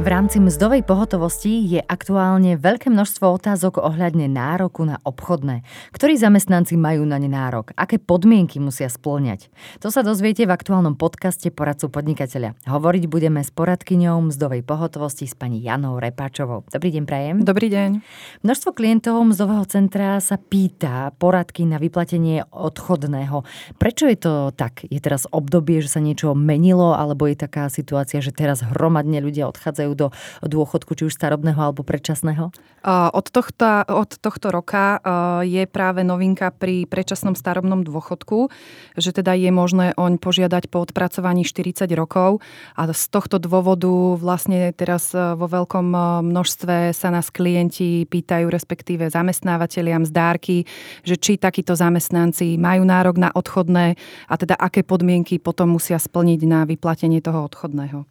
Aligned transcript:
V 0.00 0.08
rámci 0.08 0.40
mzdovej 0.40 0.80
pohotovosti 0.88 1.60
je 1.60 1.76
aktuálne 1.84 2.56
veľké 2.56 2.88
množstvo 2.88 3.36
otázok 3.36 3.84
ohľadne 3.84 4.32
nároku 4.32 4.88
na 4.88 4.96
obchodné. 5.04 5.60
Ktorí 5.92 6.16
zamestnanci 6.16 6.80
majú 6.80 7.04
na 7.04 7.20
ne 7.20 7.28
nárok? 7.28 7.76
Aké 7.76 8.00
podmienky 8.00 8.56
musia 8.64 8.88
splňať? 8.88 9.52
To 9.84 9.92
sa 9.92 10.00
dozviete 10.00 10.48
v 10.48 10.56
aktuálnom 10.56 10.96
podcaste 10.96 11.52
Poradcu 11.52 11.92
podnikateľa. 11.92 12.56
Hovoriť 12.64 13.12
budeme 13.12 13.44
s 13.44 13.52
poradkyňou 13.52 14.32
mzdovej 14.32 14.64
pohotovosti 14.64 15.28
s 15.28 15.36
pani 15.36 15.60
Janou 15.60 16.00
Repáčovou. 16.00 16.64
Dobrý 16.72 16.96
deň, 16.96 17.04
Prajem. 17.04 17.36
Dobrý 17.44 17.68
deň. 17.68 18.00
Množstvo 18.40 18.72
klientov 18.72 19.20
mzdového 19.28 19.68
centra 19.68 20.16
sa 20.24 20.40
pýta 20.40 21.12
poradky 21.20 21.68
na 21.68 21.76
vyplatenie 21.76 22.48
odchodného. 22.48 23.44
Prečo 23.76 24.08
je 24.08 24.16
to 24.16 24.32
tak? 24.56 24.80
Je 24.88 24.96
teraz 24.96 25.28
obdobie, 25.28 25.84
že 25.84 25.92
sa 25.92 26.00
niečo 26.00 26.32
menilo, 26.32 26.96
alebo 26.96 27.28
je 27.28 27.36
taká 27.36 27.68
situácia, 27.68 28.24
že 28.24 28.32
teraz 28.32 28.64
hromadne 28.64 29.20
ľudia 29.20 29.44
odchádzajú 29.44 29.89
odchádzajú 29.90 29.94
do 29.98 30.08
dôchodku, 30.46 30.94
či 30.94 31.06
už 31.10 31.14
starobného 31.14 31.58
alebo 31.58 31.82
predčasného? 31.82 32.54
Od 32.88 33.26
tohto, 33.28 33.84
od 33.92 34.10
tohto 34.16 34.48
roka 34.48 35.04
je 35.44 35.68
práve 35.68 36.00
novinka 36.00 36.48
pri 36.48 36.88
predčasnom 36.88 37.36
starobnom 37.36 37.84
dôchodku, 37.84 38.48
že 38.96 39.12
teda 39.12 39.36
je 39.36 39.52
možné 39.52 39.92
oň 40.00 40.16
požiadať 40.16 40.72
po 40.72 40.80
odpracovaní 40.80 41.44
40 41.44 41.84
rokov 41.92 42.40
a 42.72 42.88
z 42.88 43.04
tohto 43.12 43.36
dôvodu 43.36 44.16
vlastne 44.16 44.72
teraz 44.72 45.12
vo 45.12 45.44
veľkom 45.44 45.92
množstve 46.24 46.96
sa 46.96 47.08
nás 47.12 47.28
klienti 47.28 48.08
pýtajú, 48.08 48.48
respektíve 48.48 49.12
zamestnávateľia 49.12 50.00
mzdárky, 50.00 50.64
že 51.04 51.20
či 51.20 51.36
takíto 51.36 51.76
zamestnanci 51.76 52.56
majú 52.56 52.88
nárok 52.88 53.20
na 53.20 53.28
odchodné 53.28 54.00
a 54.24 54.34
teda 54.40 54.56
aké 54.56 54.80
podmienky 54.80 55.36
potom 55.36 55.76
musia 55.76 56.00
splniť 56.00 56.40
na 56.48 56.64
vyplatenie 56.64 57.20
toho 57.20 57.44
odchodného. 57.44 58.08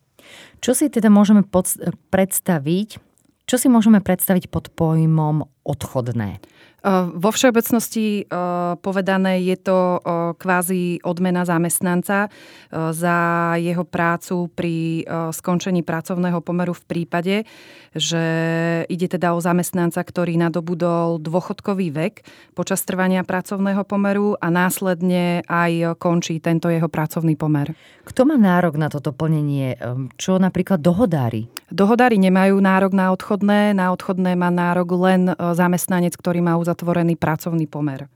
Čo 0.59 0.75
si 0.75 0.91
teda 0.91 1.07
môžeme 1.11 1.41
pod, 1.45 1.71
predstaviť, 2.11 2.99
čo 3.49 3.55
si 3.57 3.67
môžeme 3.71 4.03
predstaviť 4.03 4.51
pod 4.51 4.69
pojmom 4.73 5.49
odchodné? 5.65 6.37
Vo 7.15 7.29
všeobecnosti 7.35 8.23
povedané 8.79 9.43
je 9.43 9.57
to 9.59 9.99
kvázi 10.39 11.03
odmena 11.03 11.43
zamestnanca 11.43 12.31
za 12.71 13.17
jeho 13.59 13.83
prácu 13.83 14.47
pri 14.55 15.03
skončení 15.35 15.83
pracovného 15.83 16.39
pomeru 16.39 16.71
v 16.71 16.83
prípade, 16.87 17.35
že 17.91 18.23
ide 18.87 19.11
teda 19.11 19.35
o 19.35 19.43
zamestnanca, 19.43 19.99
ktorý 19.99 20.39
nadobudol 20.39 21.19
dôchodkový 21.19 21.91
vek 21.91 22.13
počas 22.55 22.85
trvania 22.87 23.27
pracovného 23.27 23.83
pomeru 23.83 24.39
a 24.39 24.47
následne 24.47 25.43
aj 25.51 25.99
končí 25.99 26.39
tento 26.39 26.71
jeho 26.71 26.87
pracovný 26.87 27.35
pomer. 27.35 27.75
Kto 28.07 28.23
má 28.23 28.39
nárok 28.39 28.79
na 28.79 28.87
toto 28.87 29.11
plnenie? 29.11 29.75
Čo 30.15 30.39
napríklad 30.39 30.79
dohodári? 30.79 31.51
Dohodári 31.69 32.17
nemajú 32.17 32.57
nárok 32.57 32.97
na 32.97 33.13
odchodné. 33.13 33.77
Na 33.77 33.93
odchodné 33.93 34.33
má 34.33 34.49
nárok 34.49 34.97
len 34.97 35.31
zamestnanec, 35.37 36.17
ktorý 36.17 36.41
má 36.41 36.57
uzatvorený 36.57 37.13
pracovný 37.13 37.69
pomer. 37.69 38.09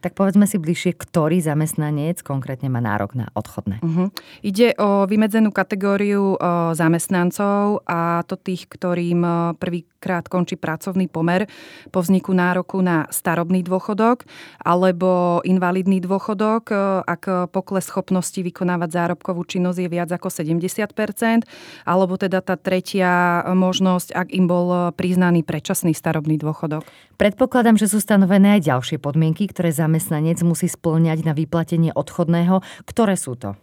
Tak 0.00 0.14
povedzme 0.14 0.44
si 0.44 0.60
bližšie, 0.60 0.96
ktorý 0.96 1.42
zamestnanec 1.42 2.22
konkrétne 2.22 2.68
má 2.68 2.78
nárok 2.78 3.16
na 3.18 3.26
odchodné. 3.34 3.80
Uh-huh. 3.80 4.08
Ide 4.44 4.76
o 4.78 5.04
vymedzenú 5.08 5.50
kategóriu 5.50 6.34
o, 6.34 6.72
zamestnancov 6.76 7.82
a 7.88 8.22
to 8.24 8.36
tých, 8.38 8.68
ktorým 8.70 9.54
prvýkrát 9.56 10.26
končí 10.28 10.56
pracovný 10.56 11.10
pomer 11.10 11.50
po 11.92 12.00
vzniku 12.00 12.32
nároku 12.32 12.80
na 12.80 13.04
starobný 13.12 13.60
dôchodok 13.66 14.24
alebo 14.62 15.40
invalidný 15.44 16.00
dôchodok, 16.00 16.72
ak 17.04 17.52
pokles 17.52 17.88
schopnosti 17.88 18.38
vykonávať 18.40 18.90
zárobkovú 18.92 19.44
činnosť 19.44 19.78
je 19.82 19.88
viac 19.88 20.10
ako 20.12 20.28
70% 20.32 21.44
alebo 21.84 22.14
teda 22.16 22.40
tá 22.40 22.56
tretia 22.56 23.44
možnosť, 23.52 24.12
ak 24.14 24.28
im 24.32 24.46
bol 24.48 24.92
priznaný 24.94 25.44
predčasný 25.44 25.92
starobný 25.92 26.40
dôchodok. 26.40 26.84
Predpokladám, 27.20 27.76
že 27.76 27.90
sú 27.90 28.00
stanovené 28.00 28.56
aj 28.56 28.72
ďalšie 28.72 28.96
podmienky, 28.96 29.44
ktoré 29.52 29.69
zamestnanec 29.70 30.42
musí 30.42 30.66
splňať 30.66 31.24
na 31.24 31.32
vyplatenie 31.32 31.94
odchodného. 31.94 32.62
Ktoré 32.84 33.14
sú 33.14 33.38
to? 33.38 33.54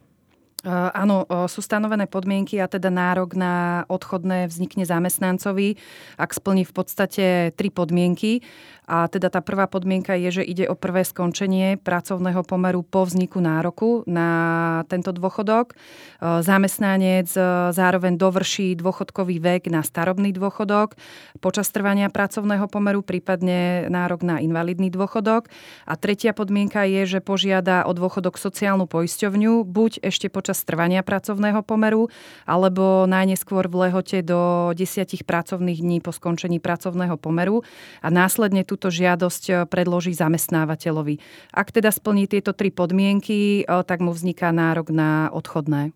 Áno, 0.66 1.30
sú 1.46 1.62
stanovené 1.62 2.10
podmienky 2.10 2.58
a 2.58 2.66
teda 2.66 2.90
nárok 2.90 3.38
na 3.38 3.86
odchodné 3.94 4.50
vznikne 4.50 4.90
zamestnancovi, 4.90 5.78
ak 6.18 6.34
splní 6.34 6.66
v 6.66 6.74
podstate 6.74 7.26
tri 7.54 7.70
podmienky. 7.70 8.42
A 8.88 9.12
teda 9.12 9.28
tá 9.28 9.44
prvá 9.44 9.68
podmienka 9.68 10.16
je, 10.16 10.42
že 10.42 10.48
ide 10.48 10.64
o 10.72 10.74
prvé 10.74 11.04
skončenie 11.04 11.76
pracovného 11.76 12.40
pomeru 12.48 12.88
po 12.88 13.04
vzniku 13.04 13.44
nároku 13.44 14.08
na 14.08 14.82
tento 14.88 15.12
dôchodok. 15.12 15.76
Zamestnanec 16.24 17.28
zároveň 17.76 18.16
dovrší 18.16 18.80
dôchodkový 18.80 19.44
vek 19.44 19.68
na 19.68 19.84
starobný 19.84 20.32
dôchodok 20.32 20.96
počas 21.44 21.68
trvania 21.70 22.08
pracovného 22.08 22.66
pomeru, 22.72 23.04
prípadne 23.04 23.92
nárok 23.92 24.24
na 24.24 24.40
invalidný 24.40 24.88
dôchodok. 24.88 25.52
A 25.84 25.94
tretia 26.00 26.32
podmienka 26.32 26.88
je, 26.88 27.06
že 27.06 27.20
požiada 27.20 27.84
o 27.86 27.92
dôchodok 27.92 28.40
sociálnu 28.40 28.88
poisťovňu, 28.88 29.68
buď 29.68 30.00
ešte 30.00 30.32
počas 30.32 30.57
trvania 30.64 31.02
pracovného 31.04 31.62
pomeru, 31.62 32.08
alebo 32.48 33.06
najneskôr 33.10 33.68
v 33.68 33.90
lehote 33.90 34.24
do 34.24 34.72
10 34.74 35.28
pracovných 35.28 35.80
dní 35.82 35.98
po 36.00 36.16
skončení 36.16 36.62
pracovného 36.64 37.18
pomeru 37.20 37.62
a 38.02 38.08
následne 38.08 38.64
túto 38.64 38.88
žiadosť 38.94 39.44
e, 39.50 39.54
predloží 39.68 40.16
zamestnávateľovi. 40.16 41.20
Ak 41.54 41.76
teda 41.76 41.92
splní 41.92 42.30
tieto 42.30 42.56
tri 42.56 42.72
podmienky, 42.72 43.62
e, 43.62 43.84
tak 43.84 44.00
mu 44.00 44.14
vzniká 44.14 44.56
nárok 44.56 44.90
na 44.94 45.30
odchodné. 45.34 45.92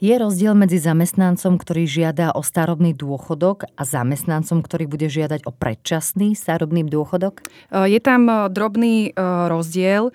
Je 0.00 0.12
rozdiel 0.16 0.56
medzi 0.56 0.80
zamestnancom, 0.80 1.60
ktorý 1.60 1.84
žiada 1.84 2.32
o 2.32 2.40
starobný 2.40 2.96
dôchodok 2.96 3.68
a 3.76 3.82
zamestnancom, 3.84 4.64
ktorý 4.64 4.88
bude 4.88 5.08
žiadať 5.12 5.44
o 5.44 5.52
predčasný 5.52 6.32
starobný 6.32 6.88
dôchodok? 6.88 7.40
E, 7.40 7.92
je 7.92 8.00
tam 8.00 8.48
drobný 8.48 9.12
rozdiel 9.48 10.12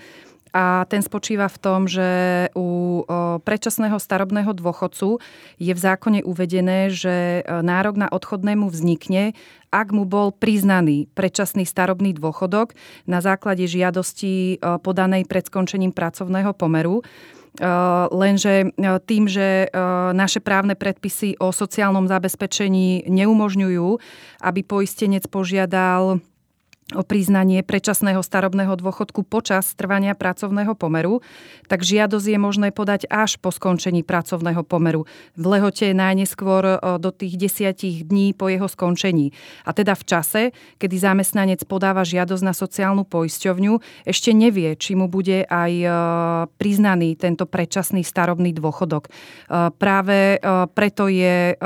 a 0.55 0.87
ten 0.87 1.03
spočíva 1.03 1.51
v 1.51 1.59
tom, 1.59 1.83
že 1.83 2.07
u 2.55 3.03
predčasného 3.43 3.99
starobného 3.99 4.55
dôchodcu 4.55 5.19
je 5.59 5.73
v 5.75 5.79
zákone 5.83 6.23
uvedené, 6.23 6.87
že 6.87 7.43
nárok 7.43 7.99
na 7.99 8.07
odchodnému 8.07 8.71
vznikne, 8.71 9.35
ak 9.67 9.91
mu 9.91 10.07
bol 10.07 10.31
priznaný 10.31 11.11
predčasný 11.11 11.67
starobný 11.67 12.15
dôchodok 12.15 12.71
na 13.03 13.19
základe 13.19 13.67
žiadosti 13.67 14.63
podanej 14.79 15.27
pred 15.27 15.43
skončením 15.43 15.91
pracovného 15.91 16.55
pomeru. 16.55 17.03
Lenže 18.15 18.71
tým, 19.07 19.27
že 19.27 19.67
naše 20.15 20.39
právne 20.39 20.79
predpisy 20.79 21.35
o 21.39 21.51
sociálnom 21.51 22.07
zabezpečení 22.07 23.11
neumožňujú, 23.11 23.87
aby 24.39 24.59
poistenec 24.63 25.27
požiadal 25.27 26.23
o 26.93 27.01
priznanie 27.01 27.65
predčasného 27.65 28.21
starobného 28.21 28.77
dôchodku 28.77 29.25
počas 29.25 29.73
trvania 29.73 30.13
pracovného 30.13 30.77
pomeru, 30.77 31.25
tak 31.65 31.81
žiadosť 31.81 32.27
je 32.29 32.37
možné 32.37 32.69
podať 32.69 33.09
až 33.09 33.41
po 33.41 33.49
skončení 33.49 34.05
pracovného 34.05 34.61
pomeru. 34.61 35.09
V 35.33 35.45
lehote 35.49 35.97
najneskôr 35.97 36.61
e, 36.61 37.01
do 37.01 37.09
tých 37.09 37.41
desiatich 37.41 38.05
dní 38.05 38.37
po 38.37 38.53
jeho 38.53 38.69
skončení. 38.69 39.33
A 39.65 39.73
teda 39.73 39.97
v 39.97 40.03
čase, 40.05 40.41
kedy 40.77 40.93
zamestnanec 41.01 41.65
podáva 41.65 42.05
žiadosť 42.05 42.43
na 42.45 42.53
sociálnu 42.53 43.01
poisťovňu, 43.09 44.05
ešte 44.05 44.37
nevie, 44.37 44.77
či 44.77 44.93
mu 44.93 45.09
bude 45.09 45.41
aj 45.41 45.73
e, 45.73 45.89
priznaný 46.61 47.17
tento 47.17 47.49
predčasný 47.49 48.05
starobný 48.05 48.53
dôchodok. 48.53 49.09
E, 49.09 49.11
práve 49.73 50.37
preto 50.77 51.09
je 51.09 51.57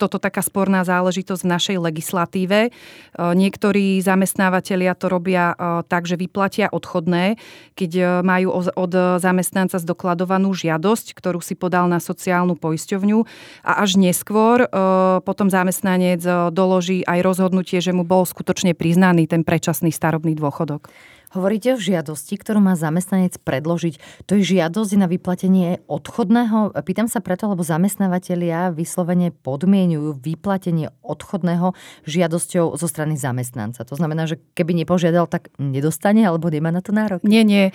toto 0.00 0.16
taká 0.16 0.40
sporná 0.40 0.80
záležitosť 0.86 1.42
v 1.44 1.52
našej 1.52 1.76
legislatíve. 1.82 2.58
Niektorí 3.16 4.00
zamestnanci 4.00 4.45
zamestnávateľia 4.46 4.94
to 4.94 5.06
robia 5.10 5.44
e, 5.52 5.54
tak, 5.90 6.06
že 6.06 6.14
vyplatia 6.14 6.70
odchodné, 6.70 7.34
keď 7.74 7.90
e, 7.98 8.02
majú 8.22 8.62
od 8.78 8.92
zamestnanca 9.18 9.82
zdokladovanú 9.82 10.54
žiadosť, 10.54 11.18
ktorú 11.18 11.42
si 11.42 11.58
podal 11.58 11.90
na 11.90 11.98
sociálnu 11.98 12.54
poisťovňu 12.54 13.18
a 13.66 13.72
až 13.82 13.98
neskôr 13.98 14.64
e, 14.64 14.68
potom 15.26 15.50
zamestnanec 15.50 16.22
doloží 16.54 17.02
aj 17.02 17.26
rozhodnutie, 17.26 17.82
že 17.82 17.90
mu 17.90 18.06
bol 18.06 18.22
skutočne 18.22 18.78
priznaný 18.78 19.26
ten 19.26 19.42
predčasný 19.42 19.90
starobný 19.90 20.38
dôchodok. 20.38 20.86
Hovoríte 21.34 21.74
o 21.74 21.78
žiadosti, 21.78 22.38
ktorú 22.38 22.62
má 22.62 22.78
zamestnanec 22.78 23.42
predložiť. 23.42 23.98
To 24.30 24.38
je 24.38 24.56
žiadosť 24.56 24.92
na 24.96 25.10
vyplatenie 25.10 25.82
odchodného? 25.84 26.72
Pýtam 26.86 27.10
sa 27.10 27.18
preto, 27.20 27.50
lebo 27.50 27.60
zamestnávateľia 27.60 28.70
vyslovene 28.72 29.34
podmienujú 29.34 30.16
vyplatenie 30.16 30.88
odchodného 31.04 31.76
žiadosťou 32.08 32.78
zo 32.78 32.86
strany 32.88 33.18
zamestnanca. 33.18 33.84
To 33.84 33.98
znamená, 33.98 34.30
že 34.30 34.38
keby 34.54 34.86
nepožiadal, 34.86 35.26
tak 35.26 35.52
nedostane 35.58 36.24
alebo 36.24 36.46
nemá 36.46 36.70
na 36.70 36.80
to 36.80 36.94
nárok? 36.94 37.20
Nie, 37.26 37.42
nie. 37.42 37.74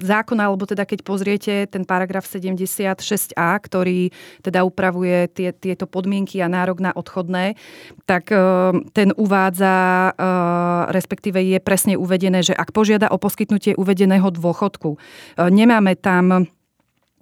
Zákon, 0.00 0.38
alebo 0.38 0.64
teda 0.64 0.86
keď 0.86 1.02
pozriete 1.04 1.66
ten 1.66 1.82
paragraf 1.82 2.24
76a, 2.24 3.60
ktorý 3.60 4.14
teda 4.40 4.62
upravuje 4.62 5.26
tie, 5.26 5.50
tieto 5.50 5.90
podmienky 5.90 6.38
a 6.38 6.48
nárok 6.48 6.80
na 6.80 6.94
odchodné, 6.94 7.58
tak 8.06 8.30
ten 8.94 9.10
uvádza, 9.18 9.74
respektíve 10.88 11.42
je 11.42 11.58
presne 11.60 11.98
uvedený 11.98 12.11
uvedené, 12.12 12.44
že 12.44 12.52
ak 12.52 12.76
požiada 12.76 13.08
o 13.08 13.16
poskytnutie 13.16 13.72
uvedeného 13.72 14.28
dôchodku, 14.28 15.00
nemáme 15.40 15.96
tam 15.96 16.44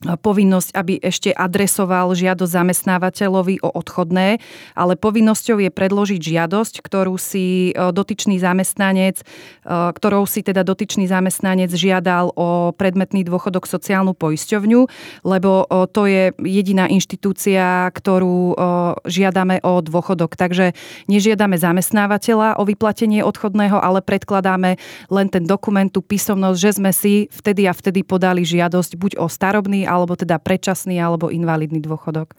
povinnosť, 0.01 0.73
aby 0.73 0.97
ešte 0.97 1.29
adresoval 1.29 2.17
žiadosť 2.17 2.57
zamestnávateľovi 2.57 3.61
o 3.61 3.69
odchodné, 3.69 4.41
ale 4.73 4.97
povinnosťou 4.97 5.61
je 5.61 5.69
predložiť 5.69 6.21
žiadosť, 6.25 6.81
ktorú 6.81 7.21
si 7.21 7.77
e, 7.77 7.93
dotyčný 7.93 8.41
zamestnanec, 8.41 9.21
e, 9.21 9.25
ktorou 9.69 10.25
si 10.25 10.41
teda 10.41 10.65
dotyčný 10.65 11.05
zamestnanec 11.05 11.69
žiadal 11.77 12.33
o 12.33 12.73
predmetný 12.73 13.29
dôchodok 13.29 13.69
sociálnu 13.69 14.17
poisťovňu, 14.17 14.81
lebo 15.29 15.69
e, 15.69 15.85
to 15.93 16.09
je 16.09 16.33
jediná 16.49 16.89
inštitúcia, 16.89 17.93
ktorú 17.93 18.57
žiadame 19.05 19.61
o 19.61 19.83
dôchodok. 19.85 20.39
Takže 20.39 20.73
nežiadame 21.11 21.61
zamestnávateľa 21.61 22.57
o 22.57 22.65
vyplatenie 22.65 23.21
odchodného, 23.21 23.77
ale 23.77 24.01
predkladáme 24.01 24.81
len 25.13 25.27
ten 25.29 25.45
dokument, 25.45 25.91
tú 25.91 26.01
písomnosť, 26.01 26.59
že 26.59 26.71
sme 26.79 26.91
si 26.95 27.27
vtedy 27.29 27.67
a 27.67 27.75
vtedy 27.75 28.07
podali 28.07 28.47
žiadosť 28.47 28.97
buď 28.97 29.13
o 29.21 29.27
starobný 29.27 29.90
alebo 29.91 30.15
teda 30.15 30.39
predčasný 30.39 31.03
alebo 31.03 31.35
invalidný 31.35 31.83
dôchodok. 31.83 32.39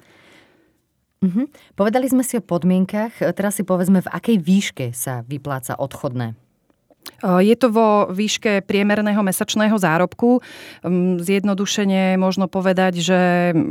Uh-huh. 1.21 1.45
Povedali 1.75 2.07
sme 2.07 2.23
si 2.23 2.39
o 2.39 2.41
podmienkach, 2.41 3.19
teraz 3.35 3.59
si 3.59 3.67
povedzme, 3.67 3.99
v 4.01 4.09
akej 4.09 4.37
výške 4.39 4.85
sa 4.95 5.21
vypláca 5.27 5.75
odchodné. 5.75 6.33
Je 7.21 7.53
to 7.53 7.69
vo 7.69 8.09
výške 8.09 8.65
priemerného 8.65 9.21
mesačného 9.21 9.77
zárobku. 9.77 10.41
Zjednodušene 11.21 12.17
možno 12.17 12.49
povedať, 12.49 12.97
že 13.01 13.19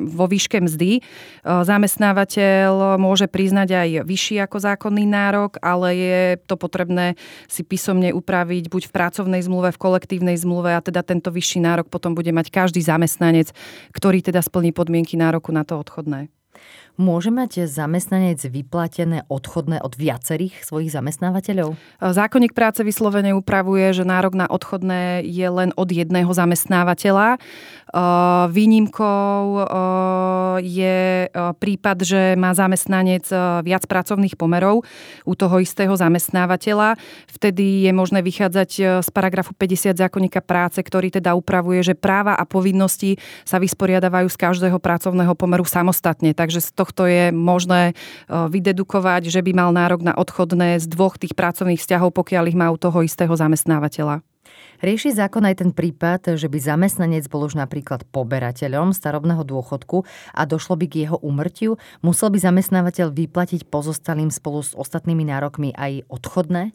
vo 0.06 0.31
výške 0.31 0.62
mzdy 0.62 1.03
zamestnávateľ 1.43 2.99
môže 2.99 3.27
priznať 3.27 3.69
aj 3.75 3.88
vyšší 4.06 4.37
ako 4.47 4.56
zákonný 4.62 5.03
nárok, 5.06 5.59
ale 5.62 5.88
je 5.99 6.23
to 6.47 6.55
potrebné 6.55 7.19
si 7.50 7.67
písomne 7.67 8.15
upraviť 8.15 8.71
buď 8.71 8.82
v 8.87 8.94
pracovnej 8.94 9.43
zmluve, 9.43 9.75
v 9.75 9.83
kolektívnej 9.83 10.38
zmluve 10.38 10.75
a 10.75 10.83
teda 10.83 11.03
tento 11.03 11.35
vyšší 11.35 11.59
nárok 11.62 11.91
potom 11.91 12.15
bude 12.15 12.31
mať 12.31 12.55
každý 12.55 12.83
zamestnanec, 12.83 13.50
ktorý 13.91 14.23
teda 14.23 14.43
splní 14.47 14.71
podmienky 14.71 15.19
nároku 15.19 15.50
na 15.50 15.67
to 15.67 15.75
odchodné. 15.79 16.31
Môže 17.01 17.33
mať 17.33 17.65
zamestnanec 17.65 18.45
vyplatené 18.45 19.25
odchodné 19.33 19.81
od 19.81 19.97
viacerých 19.97 20.61
svojich 20.69 20.93
zamestnávateľov? 20.93 21.73
Zákonník 21.97 22.53
práce 22.53 22.85
vyslovene 22.85 23.33
upravuje, 23.33 23.97
že 23.97 24.05
nárok 24.05 24.37
na 24.37 24.45
odchodné 24.45 25.25
je 25.25 25.49
len 25.49 25.73
od 25.81 25.89
jedného 25.89 26.29
zamestnávateľa. 26.29 27.41
Výnimkou 28.53 29.41
je 30.61 30.99
prípad, 31.33 31.97
že 32.05 32.37
má 32.37 32.53
zamestnanec 32.53 33.25
viac 33.65 33.89
pracovných 33.89 34.37
pomerov 34.37 34.85
u 35.25 35.33
toho 35.33 35.57
istého 35.57 35.97
zamestnávateľa. 35.97 37.01
Vtedy 37.33 37.89
je 37.89 37.93
možné 37.97 38.21
vychádzať 38.21 38.71
z 39.01 39.09
paragrafu 39.09 39.57
50 39.57 39.97
zákonníka 39.97 40.45
práce, 40.45 40.85
ktorý 40.85 41.09
teda 41.09 41.33
upravuje, 41.33 41.81
že 41.81 41.97
práva 41.97 42.37
a 42.37 42.45
povinnosti 42.45 43.17
sa 43.49 43.57
vysporiadavajú 43.57 44.29
z 44.29 44.37
každého 44.37 44.77
pracovného 44.77 45.33
pomeru 45.33 45.65
samostatne. 45.65 46.37
Takže 46.37 46.50
z 46.58 46.75
toho 46.75 46.91
tohto 46.91 47.06
je 47.06 47.31
možné 47.31 47.94
e, 47.94 48.05
vydedukovať, 48.26 49.31
že 49.31 49.38
by 49.47 49.55
mal 49.55 49.70
nárok 49.70 50.02
na 50.02 50.19
odchodné 50.19 50.82
z 50.82 50.91
dvoch 50.91 51.14
tých 51.14 51.38
pracovných 51.38 51.79
vzťahov, 51.79 52.11
pokiaľ 52.11 52.50
ich 52.50 52.58
má 52.58 52.67
u 52.75 52.79
toho 52.81 53.06
istého 53.06 53.31
zamestnávateľa. 53.31 54.26
Rieši 54.81 55.12
zákon 55.12 55.44
aj 55.44 55.61
ten 55.61 55.70
prípad, 55.76 56.41
že 56.41 56.49
by 56.49 56.56
zamestnanec 56.56 57.29
bol 57.29 57.44
už 57.44 57.52
napríklad 57.52 58.08
poberateľom 58.08 58.97
starobného 58.97 59.44
dôchodku 59.44 60.08
a 60.32 60.43
došlo 60.49 60.81
by 60.81 60.87
k 60.88 60.94
jeho 61.05 61.20
úmrtiu, 61.20 61.76
musel 62.00 62.32
by 62.32 62.41
zamestnávateľ 62.41 63.12
vyplatiť 63.12 63.69
pozostalým 63.69 64.32
spolu 64.32 64.64
s 64.64 64.73
ostatnými 64.73 65.29
nárokmi 65.29 65.76
aj 65.76 66.08
odchodné? 66.08 66.73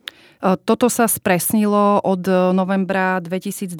Toto 0.70 0.86
sa 0.94 1.10
spresnilo 1.10 1.98
od 2.06 2.54
novembra 2.54 3.18
2022, 3.26 3.74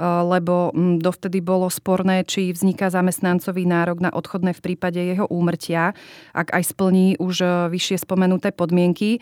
lebo 0.00 0.70
dovtedy 1.00 1.40
bolo 1.40 1.72
sporné, 1.72 2.22
či 2.22 2.52
vzniká 2.52 2.92
zamestnancovi 2.92 3.64
nárok 3.64 4.04
na 4.04 4.10
odchodné 4.12 4.52
v 4.52 4.64
prípade 4.64 5.00
jeho 5.00 5.24
úmrtia, 5.28 5.96
ak 6.36 6.52
aj 6.52 6.62
splní 6.76 7.16
už 7.16 7.68
vyššie 7.72 8.04
spomenuté 8.04 8.52
podmienky. 8.52 9.18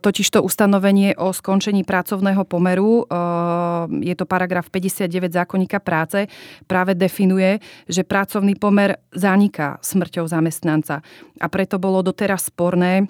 Totižto 0.00 0.40
ustanovenie 0.40 1.18
o 1.18 1.34
skončení 1.34 1.82
pracovného 1.82 2.46
pomeru 2.46 3.08
Eh, 3.18 4.04
je 4.04 4.14
to 4.14 4.24
paragraf 4.26 4.70
59 4.70 5.32
zákonníka 5.32 5.78
práce, 5.80 6.26
práve 6.66 6.94
definuje, 6.94 7.58
že 7.88 8.04
pracovný 8.04 8.54
pomer 8.56 9.00
zaniká 9.12 9.80
smrťou 9.80 10.28
zamestnanca. 10.28 11.00
A 11.40 11.46
preto 11.48 11.80
bolo 11.80 12.04
doteraz 12.04 12.48
sporné, 12.48 13.08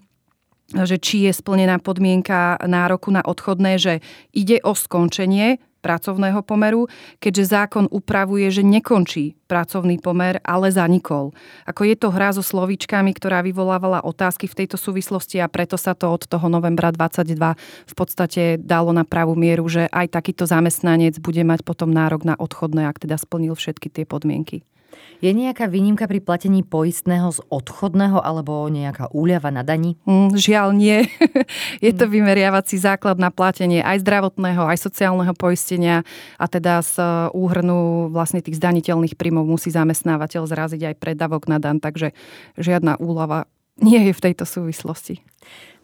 že 0.69 1.00
či 1.00 1.25
je 1.25 1.32
splnená 1.32 1.81
podmienka 1.81 2.61
nároku 2.61 3.08
na 3.08 3.25
odchodné, 3.25 3.81
že 3.81 3.94
ide 4.37 4.61
o 4.61 4.76
skončenie 4.76 5.56
pracovného 5.80 6.42
pomeru, 6.42 6.86
keďže 7.22 7.54
zákon 7.54 7.84
upravuje, 7.88 8.50
že 8.50 8.66
nekončí 8.66 9.38
pracovný 9.48 9.96
pomer, 9.98 10.38
ale 10.44 10.69
zanikol. 10.69 11.32
Ako 11.64 11.88
je 11.88 11.96
to 11.96 12.12
hra 12.12 12.36
so 12.36 12.44
slovíčkami, 12.44 13.16
ktorá 13.16 13.40
vyvolávala 13.40 14.04
otázky 14.04 14.44
v 14.44 14.64
tejto 14.64 14.76
súvislosti 14.76 15.40
a 15.40 15.48
preto 15.48 15.80
sa 15.80 15.96
to 15.96 16.12
od 16.12 16.28
toho 16.28 16.46
novembra 16.52 16.92
22 16.92 17.56
v 17.88 17.94
podstate 17.96 18.60
dalo 18.60 18.92
na 18.92 19.08
pravú 19.08 19.32
mieru, 19.32 19.64
že 19.66 19.88
aj 19.88 20.12
takýto 20.12 20.44
zamestnanec 20.44 21.16
bude 21.19 21.40
mať 21.40 21.64
potom 21.64 21.88
nárok 21.88 22.28
na 22.28 22.36
odchodné, 22.36 22.84
ak 22.84 23.00
teda 23.08 23.16
splnil 23.16 23.56
všetky 23.56 23.88
tie 23.88 24.04
podmienky. 24.04 24.69
Je 25.18 25.34
nejaká 25.34 25.66
výnimka 25.66 26.06
pri 26.06 26.22
platení 26.22 26.62
poistného 26.62 27.34
z 27.34 27.42
odchodného 27.50 28.22
alebo 28.22 28.70
nejaká 28.70 29.10
úľava 29.10 29.50
na 29.50 29.66
daní? 29.66 29.98
Mm, 30.06 30.38
žiaľ 30.38 30.68
nie. 30.78 31.10
je 31.84 31.92
to 31.92 32.06
mm. 32.06 32.12
vymeriavací 32.14 32.78
základ 32.78 33.18
na 33.18 33.34
platenie 33.34 33.82
aj 33.82 34.06
zdravotného, 34.06 34.70
aj 34.70 34.78
sociálneho 34.78 35.34
poistenia 35.34 36.06
a 36.38 36.46
teda 36.46 36.80
z 36.86 37.02
uh, 37.02 37.06
úhrnu 37.34 38.08
vlastne 38.14 38.38
tých 38.38 38.62
zdaniteľných 38.62 39.18
príjmov 39.18 39.42
musí 39.42 39.74
zamestnávateľ 39.74 40.46
zraziť 40.46 40.94
aj 40.94 40.94
predavok 41.02 41.50
na 41.50 41.58
dan, 41.58 41.82
takže 41.82 42.14
žiadna 42.54 43.02
úľava 43.02 43.50
nie 43.82 44.10
je 44.10 44.12
v 44.12 44.22
tejto 44.30 44.44
súvislosti. 44.44 45.22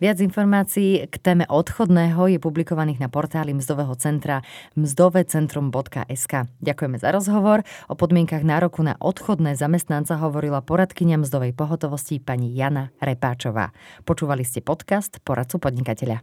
Viac 0.02 0.18
informácií 0.20 1.06
k 1.06 1.16
téme 1.22 1.46
odchodného 1.46 2.36
je 2.36 2.38
publikovaných 2.42 3.00
na 3.00 3.08
portáli 3.08 3.54
Mzdového 3.54 3.94
centra 3.96 4.42
mzdovecentrum.sk. 4.74 6.32
Ďakujeme 6.60 6.96
za 6.98 7.14
rozhovor. 7.14 7.62
O 7.88 7.94
podmienkach 7.94 8.42
nároku 8.42 8.82
na 8.82 8.98
odchodné 8.98 9.54
zamestnanca 9.54 10.18
hovorila 10.18 10.60
poradkynia 10.60 11.16
mzdovej 11.16 11.54
pohotovosti 11.54 12.18
pani 12.20 12.52
Jana 12.52 12.90
Repáčová. 13.00 13.70
Počúvali 14.02 14.42
ste 14.42 14.60
podcast 14.60 15.22
Poradcu 15.22 15.62
podnikateľa. 15.62 16.20